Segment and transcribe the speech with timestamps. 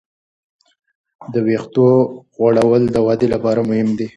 [1.33, 1.87] د وېښتو
[2.35, 4.07] غوړول د ودې لپاره مهم دی.